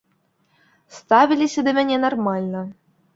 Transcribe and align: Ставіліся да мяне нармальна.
Ставіліся 0.99 1.63
да 1.67 1.71
мяне 1.81 1.99
нармальна. 2.07 2.65